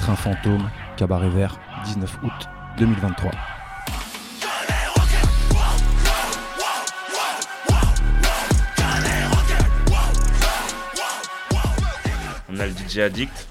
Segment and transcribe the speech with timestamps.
[0.00, 2.48] Train fantôme, cabaret vert, 19 août
[2.78, 3.30] 2023.
[12.50, 13.48] On a le DJ Addict,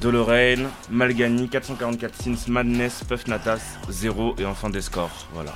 [0.00, 5.26] Dolorraine, Malgani, 444 Sins, Madness, Puff Natas, Zéro et enfin des scores.
[5.32, 5.52] Voilà.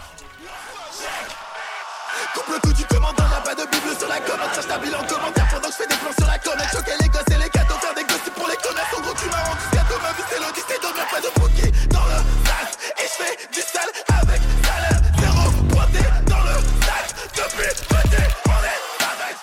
[2.50, 4.50] Coupe tout, tu commandes, on n'a pas de bible sur la commande.
[4.50, 6.66] Ta bilan en commentaire pendant que je fais des plans sur la comète.
[6.72, 8.90] Choquer les gosses et les cadeaux, faire des gosses pour les connaître.
[8.90, 11.70] En gros, tu m'as rendu gâteau, ma vie c'est l'odyssée, donc y'a pas de bouquet
[11.94, 12.74] dans le sac.
[12.98, 14.98] Et je fais du sale avec salaire.
[15.22, 17.06] Zéro pointé dans le sac.
[17.38, 18.82] Depuis petit, on est
[19.14, 19.34] avec.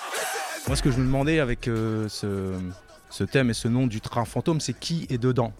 [0.68, 2.60] Moi, ce que je me demandais avec euh, ce,
[3.08, 5.54] ce thème et ce nom du train fantôme, c'est qui est dedans?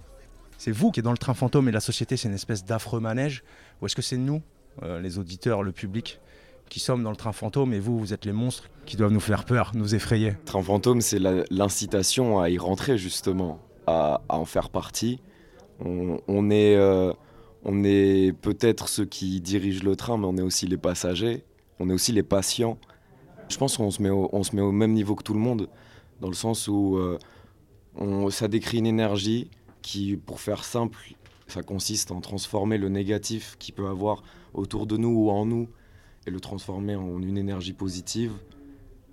[0.59, 3.01] C'est vous qui êtes dans le train fantôme et la société, c'est une espèce d'affreux
[3.01, 3.43] manège?
[3.81, 4.43] Ou est-ce que c'est nous,
[4.83, 6.21] euh, les auditeurs, le public,
[6.69, 9.21] qui sommes dans le train fantôme et vous, vous êtes les monstres qui doivent nous
[9.21, 11.19] faire peur, nous effrayer Train fantôme, c'est
[11.51, 15.21] l'incitation à y rentrer justement, à, en faire partie.
[15.81, 17.13] On, est, euh,
[17.85, 21.45] est peut-être ceux qui dirigent le train, mais on est aussi les passagers,
[21.79, 22.79] on est aussi les patients.
[23.49, 25.69] Je pense qu'on se met au, se met au même niveau que tout le monde,
[26.21, 29.51] dans le sens où euh, ça décrit une énergie
[29.83, 30.99] qui, pour faire simple,
[31.47, 34.23] ça consiste en transformer le négatif qu'il peut avoir
[34.53, 35.69] autour de nous ou en nous
[36.29, 38.33] et le transformer en une énergie positive.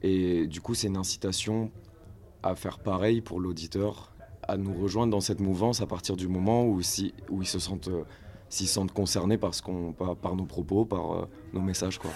[0.04, 1.72] Et du coup, c'est une incitation
[2.44, 4.12] à faire pareil pour l'auditeur,
[4.44, 7.58] à nous rejoindre dans cette mouvance à partir du moment où, si, où ils se
[7.58, 8.04] sentent, euh,
[8.50, 11.98] s'ils se sentent concernés par, ce qu'on, par, nos propos, par euh, nos messages.
[11.98, 12.12] Quoi.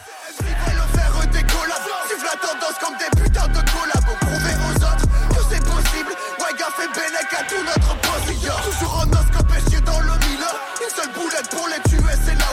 [8.63, 10.19] Toujours en dans le
[11.13, 12.48] boulette pour les tuer, c'est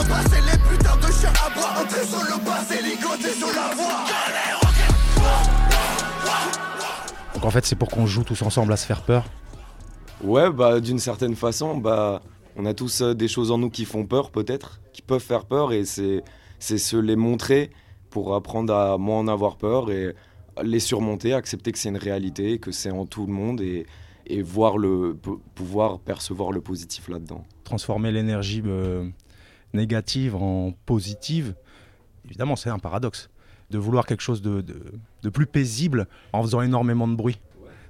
[0.00, 1.82] et les putains de chiens à bois.
[1.82, 4.04] Entrer sur le bas, c'est ligoté sur la voie.
[7.34, 9.24] Donc en fait, c'est pour qu'on joue tous ensemble à se faire peur.
[10.22, 12.22] Ouais, bah, d'une certaine façon, bah,
[12.56, 15.44] on a tous euh, des choses en nous qui font peur, peut-être, qui peuvent faire
[15.44, 16.22] peur, et c'est,
[16.58, 17.70] c'est se les montrer
[18.08, 20.14] pour apprendre à moins en avoir peur et
[20.62, 23.86] les surmonter, accepter que c'est une réalité, que c'est en tout le monde, et,
[24.26, 27.44] et voir le, pou- pouvoir percevoir le positif là-dedans.
[27.64, 29.06] Transformer l'énergie euh,
[29.74, 31.54] négative en positive,
[32.26, 33.28] évidemment, c'est un paradoxe.
[33.70, 37.40] De vouloir quelque chose de, de- plus paisible en faisant énormément de bruit.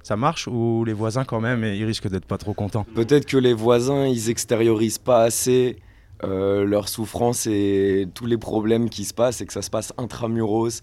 [0.01, 3.37] Ça marche ou les voisins, quand même, ils risquent d'être pas trop contents Peut-être que
[3.37, 5.77] les voisins, ils extériorisent pas assez
[6.23, 9.93] euh, leur souffrance et tous les problèmes qui se passent et que ça se passe
[9.99, 10.81] intramuros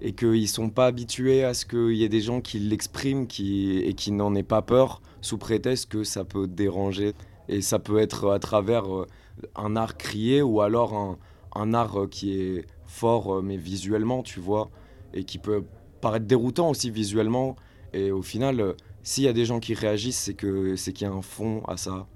[0.00, 3.78] et qu'ils sont pas habitués à ce qu'il y ait des gens qui l'expriment qui,
[3.78, 7.14] et qui n'en aient pas peur sous prétexte que ça peut déranger.
[7.48, 9.06] Et ça peut être à travers euh,
[9.54, 11.18] un art crié ou alors un,
[11.54, 14.70] un art euh, qui est fort euh, mais visuellement, tu vois,
[15.14, 15.64] et qui peut
[16.00, 17.56] paraître déroutant aussi visuellement.
[17.92, 21.06] Et au final, euh, s'il y a des gens qui réagissent, c'est que c'est qu'il
[21.06, 22.06] y a un fond à ça.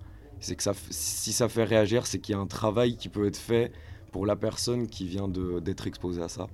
[0.41, 3.27] C'est que ça, si ça fait réagir, c'est qu'il y a un travail qui peut
[3.27, 3.73] être fait
[4.11, 6.49] pour la personne qui vient de- d'être exposée à ça.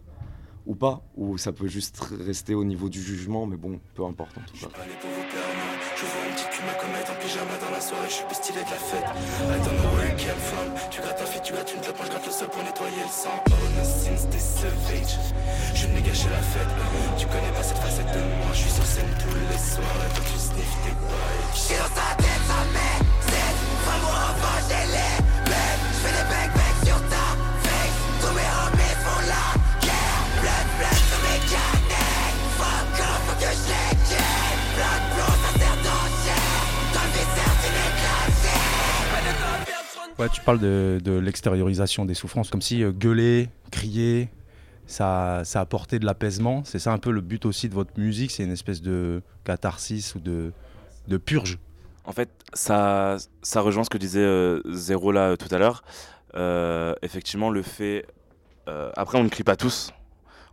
[0.67, 4.37] Ou pas, ou ça peut juste rester au niveau du jugement, mais bon, peu importe
[4.39, 4.67] en tout cas.
[5.97, 8.37] Je vois un petit cul ma comète en pyjama dans la soirée, je suis plus
[8.37, 9.09] stylé de la fête.
[9.09, 10.69] I don't know where you came from.
[10.91, 13.09] Tu grattes ta fille, tu grattes une clope, je gratte le sol pour nettoyer le
[13.09, 13.33] sang.
[13.49, 15.17] Oh since t'es savage.
[15.73, 16.69] Je n'ai gâché la fête.
[17.17, 20.01] Tu connais pas cette facette de moi, je suis sur scène tous les soirs.
[20.05, 20.93] Et toi tu sniffes tes
[40.33, 44.29] Tu parles de, l'extériorisation des souffrances, comme si euh, gueuler, crier,
[44.87, 46.65] ça, apportait de l'apaisement.
[46.65, 50.15] C'est ça un peu le but aussi de votre musique, c'est une espèce de catharsis
[50.15, 50.53] ou de,
[51.19, 51.59] purge.
[52.05, 53.19] En fait, ça,
[53.55, 55.83] rejoint ce que disait euh, Zéro là tout à l'heure.
[56.35, 58.07] Euh, effectivement, le fait.
[58.97, 59.93] après, on ne crie pas tous.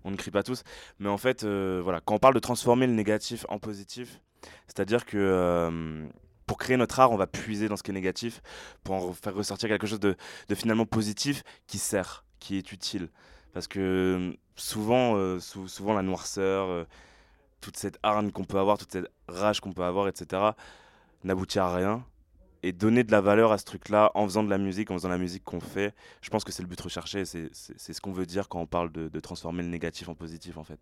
[0.04, 0.64] On ne crie pas tous.
[1.00, 4.20] Mais en fait, voilà, quand on parle de transformer le négatif en positif,
[4.68, 6.06] c'est-à-dire que
[6.46, 8.42] pour créer notre art, on va puiser dans ce qui est négatif
[8.84, 10.16] pour en faire ressortir quelque chose de,
[10.54, 13.10] finalement positif qui sert, qui est utile.
[13.54, 16.86] Parce que euh, souvent, euh, sou- souvent la noirceur, euh,
[17.62, 20.42] toute cette hargne qu'on peut avoir, toute cette rage qu'on peut avoir, etc.,
[21.24, 22.04] n'aboutit à rien.
[22.66, 25.10] Et donner de la valeur à ce truc-là en faisant de la musique, en faisant
[25.10, 27.26] la musique qu'on fait, je pense que c'est le but recherché.
[27.26, 30.64] C'est ce qu'on veut dire quand on parle de, transformer le négatif en positif, en
[30.64, 30.80] fait.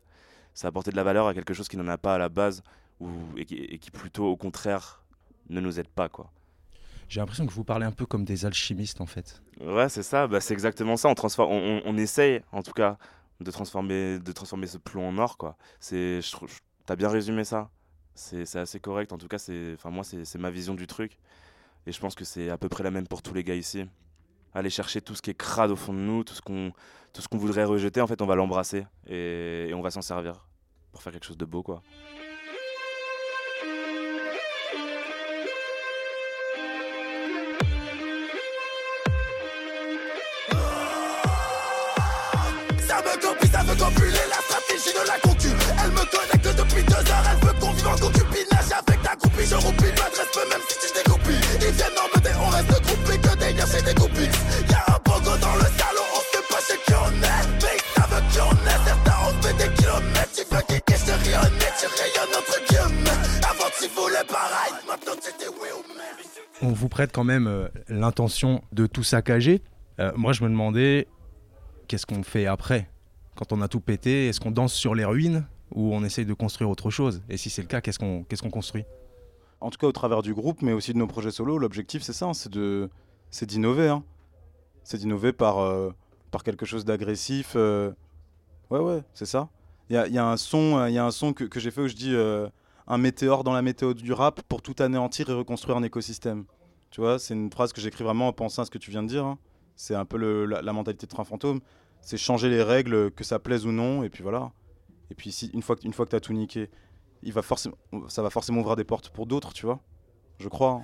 [0.53, 2.61] C'est apporter de la valeur à quelque chose qui n'en a pas à la base
[2.99, 5.01] ou, et qui plutôt, au contraire,
[5.49, 6.31] ne nous aide pas, quoi.
[7.09, 9.41] J'ai l'impression que vous parlez un peu comme des alchimistes en fait.
[9.59, 11.09] Ouais, c'est ça, bah, c'est exactement ça.
[11.09, 12.97] On, transforme, on, on- on essaye, en tout cas,
[13.41, 15.57] de transformer, de transformer ce plomb en or, quoi.
[15.79, 16.35] C'est, je
[16.85, 17.69] t'as bien résumé ça.
[18.15, 19.11] C'est, c'est assez correct.
[19.13, 21.17] En tout cas, c'est, enfin moi, c'est, c'est ma vision du truc.
[21.85, 23.85] Et je pense que c'est à peu près la même pour tous les gars ici.
[24.53, 26.71] Aller chercher tout ce qui est crade au fond de nous, tout ce qu'on,
[27.13, 30.01] tout ce qu'on voudrait rejeter, en fait, on va l'embrasser et, et on va s'en
[30.01, 30.45] servir
[30.91, 31.81] pour faire quelque chose de beau, quoi.
[43.01, 45.49] Me copie, ça veut compuler la stratégie de la concu.
[45.83, 49.45] Elle me connecte depuis deux heures, elle veut qu'on vive en concubinage avec ta groupie.
[49.45, 51.33] Je roupie, m'adresse peu même si tu découpes.
[51.61, 54.31] Ils viennent en me on reste groupés, que des gars chez des groupies.
[54.69, 57.45] Y'a un pogo dans le salon, on sait pas chez qui on est.
[57.61, 60.33] Mais ça veut qui on est, certains on fait des kilomètres.
[60.35, 63.19] Tu veux kicker, je te rayonne, tu rayonnes entre guillemets.
[63.49, 65.81] Avant tu voulais pareil, maintenant c'était oui ou.
[66.63, 69.63] On vous prête quand même euh, l'intention de tout saccager.
[69.99, 71.07] Euh, moi, je me demandais,
[71.91, 72.89] qu'est-ce qu'on fait après
[73.35, 75.45] Quand on a tout pété, est-ce qu'on danse sur les ruines
[75.75, 78.85] ou on essaye de construire autre chose Et si c'est le cas, qu'est-ce qu'on construit
[79.59, 82.13] En tout cas, au travers du groupe, mais aussi de nos projets solo, l'objectif c'est
[82.13, 83.89] ça, hein, c'est d'innover.
[83.89, 84.03] hein.
[84.85, 85.91] C'est d'innover par, euh,
[86.31, 87.53] par quelque chose d'agressif.
[87.57, 87.91] euh.
[88.69, 89.49] Ouais, ouais, c'est ça.
[89.89, 91.81] Il y a, y a un son, euh, y a un son que, j'ai fait
[91.81, 92.15] où je dis
[92.87, 96.45] un météore dans la météo du rap pour tout anéantir et reconstruire un écosystème.
[96.89, 99.03] Tu vois, c'est une phrase que j'écris vraiment en pensant à ce que tu viens
[99.03, 99.25] de dire.
[99.25, 99.37] hein.
[99.75, 101.59] C'est un peu la, la mentalité de Train Fantôme.
[102.01, 104.51] C'est changer les règles, que ça plaise ou non, et puis voilà.
[105.09, 106.69] Et puis si, une fois que, une fois que tu as tout niqué,
[107.23, 107.41] il va
[108.07, 109.79] ça va forcément ouvrir des portes pour d'autres, tu vois.
[110.39, 110.81] Je crois.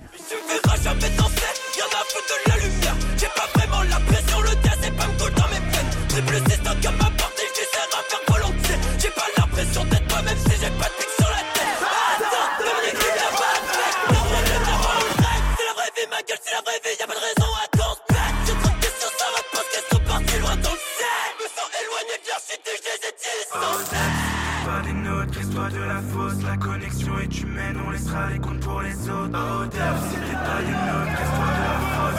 [27.30, 29.28] Est humaine, on laissera les comptes pour les autres.
[29.28, 31.18] Oh, pas de la fausse.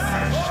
[0.10, 0.50] Sèche.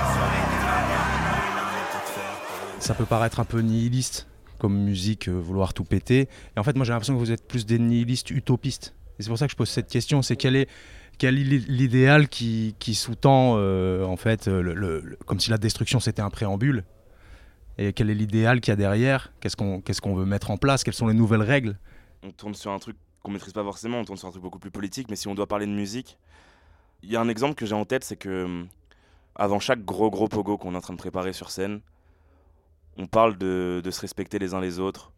[2.81, 4.26] Ça peut paraître un peu nihiliste
[4.58, 6.28] comme musique, euh, vouloir tout péter.
[6.56, 8.94] Et en fait, moi j'ai l'impression que vous êtes plus des nihilistes utopistes.
[9.19, 10.69] Et c'est pour ça que je pose cette question, c'est quel est
[11.19, 15.58] quel est l'idéal qui, qui sous-tend euh, en fait le, le- le- comme si la
[15.58, 16.84] destruction c'était un préambule
[17.76, 19.32] et quel est l'idéal qu'il y a derrière?
[19.40, 20.84] Qu'est-ce qu'on qu'est-ce qu'on veut mettre en place?
[20.84, 21.76] Quelles sont les nouvelles règles?
[22.25, 22.96] On tourne sur un truc
[23.29, 25.35] qu'on maîtrise pas forcément, on tourne sur un truc beaucoup plus politique, mais si on
[25.35, 26.19] doit parler de musique,
[27.03, 28.69] il y a un exemple que j'ai en tête, c'est que hum,
[29.37, 31.81] avant chaque gros gros pogo qu'on est en train de préparer sur scène,
[32.97, 35.13] on parle de, se respecter les uns les autres,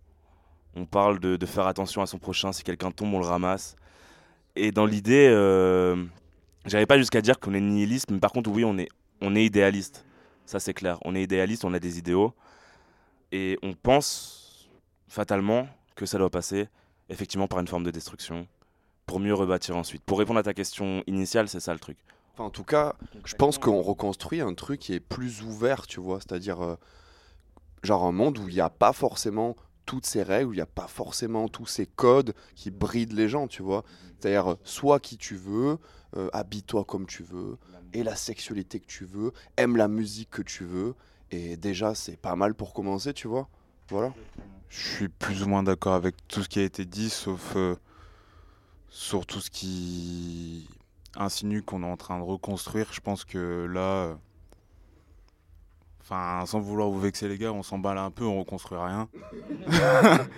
[0.75, 3.77] on parle de, faire attention à son prochain, si quelqu'un tombe, on le ramasse.
[4.57, 6.05] Et dans l'idée, euh,
[6.67, 8.89] j'arrive pas jusqu'à dire qu'on est nihiliste, mais par contre, oui, on est,
[9.21, 10.05] on est idéaliste.
[10.47, 10.99] Ça, c'est clair.
[11.05, 12.35] On est idéaliste, on a des idéaux.
[13.31, 14.69] Et on pense
[15.07, 16.69] fatalement que ça doit passer
[17.11, 18.47] effectivement par une forme de destruction
[19.07, 20.03] pour mieux rebâtir ensuite.
[20.03, 21.99] Pour répondre à ta question initiale, c'est ça le truc.
[22.33, 26.01] Enfin, en tout cas, je pense qu'on reconstruit un truc qui est plus ouvert, tu
[26.01, 26.21] vois.
[26.21, 26.77] C'est-à-dire, euh,
[27.83, 30.63] genre un monde où il n'y a pas forcément toutes ces règles, où il n'y
[30.63, 33.85] a pas forcément tous ces codes qui brident les gens, tu vois.
[34.19, 35.79] C'est-à-dire, sois qui tu veux,
[36.17, 37.59] euh, habille-toi comme tu veux,
[37.93, 40.95] et la sexualité que tu veux, aime la musique que tu veux.
[41.33, 43.49] Et déjà, c'est pas mal pour commencer, tu vois.
[43.89, 44.15] Voilà.
[44.71, 47.75] Je suis plus ou moins d'accord avec tout ce qui a été dit, sauf euh,
[48.89, 50.69] sur tout ce qui
[51.17, 52.87] insinue qu'on est en train de reconstruire.
[52.93, 54.15] Je pense que là, euh,
[56.03, 59.09] enfin, sans vouloir vous vexer les gars, on s'emballe un peu, on reconstruit rien.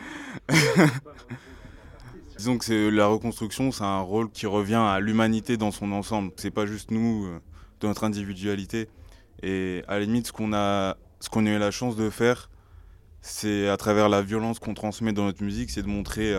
[2.38, 6.32] Disons que c'est la reconstruction, c'est un rôle qui revient à l'humanité dans son ensemble.
[6.36, 7.38] C'est pas juste nous, euh,
[7.80, 8.88] de notre individualité.
[9.42, 12.48] Et à la limite, ce qu'on a, ce qu'on a eu la chance de faire,
[13.22, 16.36] c'est à travers la violence qu'on transmet dans notre musique, c'est de montrer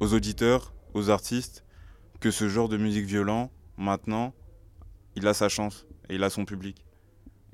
[0.00, 1.64] aux auditeurs, aux artistes,
[2.20, 4.34] que ce genre de musique violent, maintenant,
[5.14, 6.84] il a sa chance et il a son public.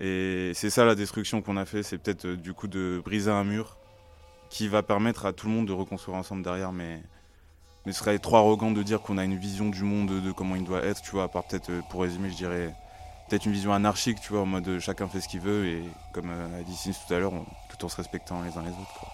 [0.00, 3.30] Et c'est ça la destruction qu'on a fait, c'est peut-être euh, du coup de briser
[3.30, 3.78] un mur
[4.50, 7.02] qui va permettre à tout le monde de reconstruire ensemble derrière, mais,
[7.86, 10.32] mais ce serait trop arrogant de dire qu'on a une vision du monde de, de
[10.32, 12.74] comment il doit être, tu vois, à part peut-être, euh, pour résumer, je dirais,
[13.32, 15.82] peut-être une vision anarchique, tu vois, en mode euh, chacun fait ce qu'il veut et
[16.12, 17.32] comme euh, a dit Sins tout à l'heure,
[17.70, 18.92] tout en se respectant les uns les autres.
[19.00, 19.08] Quoi.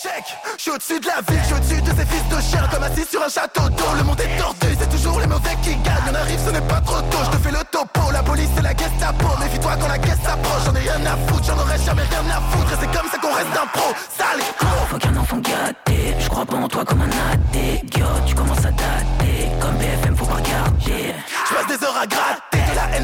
[0.00, 0.24] Check,
[0.58, 2.84] je suis au-dessus de la ville, je suis au-dessus de ces fils de chiens Comme
[2.84, 6.06] assis sur un château d'eau, le monde est tordu C'est toujours les mauvais qui gagnent,
[6.08, 7.18] on arrive, ce n'est pas trop tôt.
[7.24, 9.26] Je te fais le topo, la police et la Gestapo.
[9.40, 12.40] Méfie-toi quand la caisse s'approche, j'en ai rien à foutre J'en aurais jamais rien à
[12.40, 14.42] foutre, et c'est comme ça qu'on reste un pro Sale
[14.88, 17.82] Faut qu'un enfant gâté, je crois pas en toi comme un athée.
[17.98, 21.14] Yo, tu commences à dater, comme BFM faut pas regarder.
[21.48, 22.51] Je passe des heures à gratter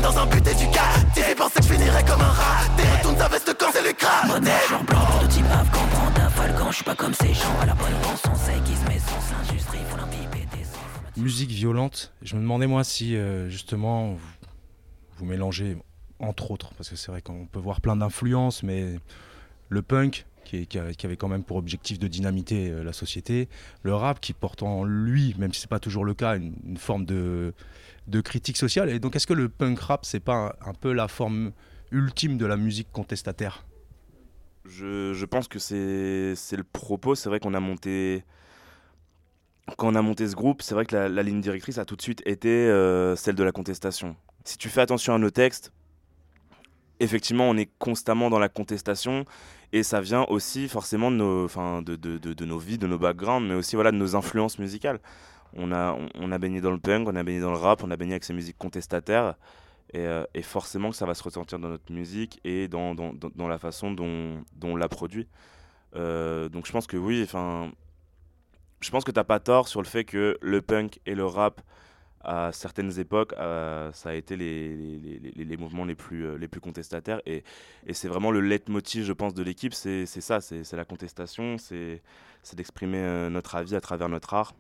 [0.01, 2.67] dans un but éducatif Ils pensaient que je finirais comme un rat
[2.99, 6.29] Retourne ta veste quand c'est lucratif Mode noir blanc, prototype afghan, prends ta
[6.79, 7.59] suis pas comme ces gens.
[7.61, 11.17] À la bonne rançon, c'est qui se met sens l'industrie, faut l'imbiber des sens.
[11.17, 12.13] Musique violente.
[12.23, 14.21] Je me demandais moi si euh, justement vous,
[15.17, 15.77] vous mélangez
[16.21, 19.01] entre autres, parce que c'est vrai qu'on peut voir plein d'influences, mais
[19.69, 23.49] le punk qui, avait quand même pour objectif de dynamiter euh, la société,
[23.83, 26.79] le rap qui porte en lui, même si c'est pas toujours le cas, une, une
[26.79, 27.55] forme de,
[28.09, 28.91] de critique sociale.
[28.91, 31.53] Et donc est-ce que le punk rap c'est pas un, peu la forme
[31.93, 33.65] ultime de la musique contestataire?
[34.65, 37.15] Je, pense que c'est le propos.
[37.15, 38.25] C'est vrai qu'on a monté.
[39.77, 42.03] Quand on a monté ce groupe, c'est vrai que la, ligne directrice a tout de
[42.03, 44.17] suite été euh, celle de la contestation.
[44.45, 45.73] Si tu fais attention à nos textes,
[47.01, 49.27] effectivement, on est constamment dans la contestation
[49.73, 53.77] et ça vient aussi forcément de nos, de nos vies, de nos backgrounds, mais aussi
[53.77, 55.01] voilà, de nos influences musicales.
[55.55, 57.91] On a, on, a baigné dans le punk, on a baigné dans le rap, on
[57.91, 59.35] a baigné avec ces musiques contestataires.
[59.95, 63.59] Et, euh, forcément que ça va se ressentir dans notre musique et dans, dans, la
[63.59, 65.27] façon dont, dont on l'a produit.
[65.97, 67.73] Euh, donc je pense que oui, enfin,
[68.81, 71.63] je pense que t'as pas tort sur le fait que le punk et le rap,
[72.21, 74.77] à certaines époques, euh, ça a été les,
[75.35, 77.23] les, mouvements les plus, les plus contestataires.
[77.25, 77.43] Et,
[77.87, 82.03] et c'est vraiment le leitmotiv, je pense, de l'équipe, c'est ça, c'est la contestation, c'est
[82.55, 84.55] d'exprimer notre avis à travers notre art,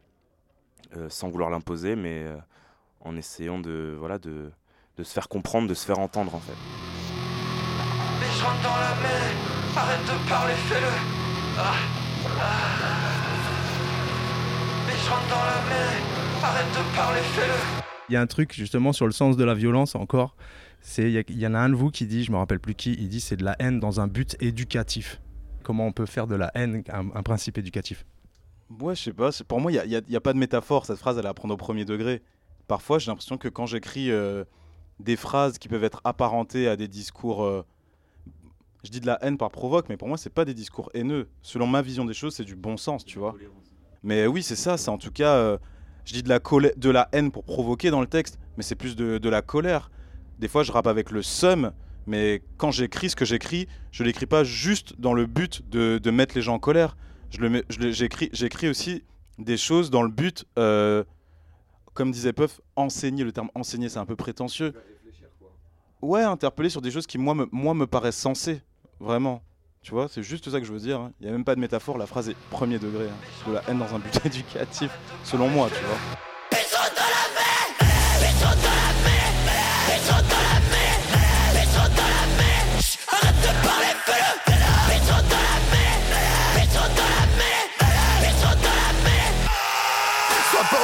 [0.96, 2.36] euh, sans vouloir l'imposer, mais euh,
[3.00, 4.50] en essayant de, voilà, de,
[4.96, 6.56] de se faire comprendre, de se faire entendre en fait.
[8.20, 9.22] Mais je rentre dans la mer,
[9.76, 10.86] arrête de parler, fais-le.
[11.58, 11.74] Ah,
[12.26, 12.48] ah.
[14.86, 15.92] Mais je rentre dans la mer,
[16.42, 17.82] arrête de parler, fais-le.
[18.08, 20.36] Il y a un truc justement sur le sens de la violence encore.
[20.80, 22.94] C'est il y, en a un de vous qui dit, je me rappelle plus qui,
[22.94, 25.20] il dit c'est de la haine dans un but éducatif.
[25.62, 28.06] Comment on peut faire de la haine un, un principe éducatif?
[28.80, 29.30] Ouais, je sais pas.
[29.46, 30.84] Pour moi, il n'y a, pas de métaphore.
[30.84, 32.22] Cette phrase, elle est à prendre au premier degré.
[32.66, 34.44] Parfois, j'ai l'impression que quand j'écris euh,
[35.00, 37.44] des phrases qui peuvent être apparentées à des discours.
[37.44, 37.64] euh,
[38.84, 41.28] je dis de la haine par provoque, mais pour moi, c'est pas des discours haineux.
[41.42, 43.34] Selon ma vision des choses, c'est du bon sens, tu vois.
[44.02, 44.76] Mais oui, c'est ça.
[44.76, 45.34] C'est en tout cas.
[45.34, 45.58] euh,
[46.04, 48.96] je dis de la, de la haine pour provoquer dans le texte, mais c'est plus
[48.96, 49.90] de, de la colère.
[50.38, 51.72] Des fois, je rappe avec le seum,
[52.06, 56.34] mais quand j'écris ce que j'écris, je l'écris pas juste dans le but de mettre
[56.34, 56.96] les gens en colère.
[57.30, 59.04] Je mets- je j'écris, j'écris aussi
[59.38, 61.04] des choses dans le but, euh,
[61.94, 63.24] comme disait Puff, enseigner.
[63.24, 64.72] Le terme enseigner, c'est un peu prétentieux.
[66.00, 68.62] Ouais, interpeller sur des choses qui, moi, me, moi, me paraissent sensées.
[69.00, 69.42] Vraiment.
[69.82, 71.00] Tu vois, c'est juste ça que je veux dire.
[71.00, 71.12] hein.
[71.20, 71.98] Il n'y a même pas de métaphore.
[71.98, 73.04] La phrase est premier degré.
[73.06, 73.48] hein.
[73.48, 74.90] De la haine dans un but éducatif,
[75.24, 76.27] selon moi, tu vois.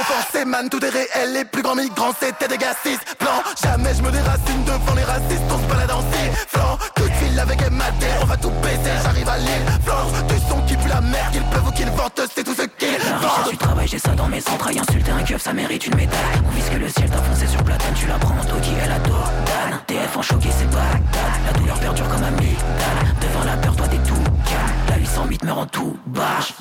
[0.01, 1.33] Offensé, man, tout est réel.
[1.33, 3.43] Les plus grands migrants, c'était des gars cis blancs.
[3.63, 5.43] Jamais je me déracine devant les racistes.
[5.51, 6.03] On se balade en
[6.49, 6.79] flanc.
[6.97, 8.91] Coup de fil avec MAD, on va tout baiser.
[9.03, 10.07] J'arrive à Lille, flanc.
[10.29, 12.93] Du son qui pue la merde, qu'il pleuve ou qu'il vente, c'est tout ce qu'il
[12.93, 13.29] La vend.
[13.29, 14.79] richesse du travail, j'ai ça dans mes entrailles.
[14.79, 16.41] Insulter un keuf, ça mérite une médaille.
[16.47, 17.95] On vise que le ciel t'a foncé sur platane.
[17.95, 21.33] Tu la prends en qui elle a Dan TF en choqué, c'est Bagdad.
[21.47, 23.15] La douleur perdure comme un amygdale.
[23.21, 24.73] Devant la peur, toi t'es tout calme.
[24.89, 25.97] La 808 me rend tout.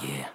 [0.03, 0.27] Yeah.